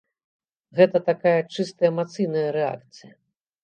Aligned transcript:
Гэта 0.79 0.97
такая 1.11 1.35
чыста 1.59 1.81
эмацыйная 1.93 2.49
рэакцыя. 2.61 3.13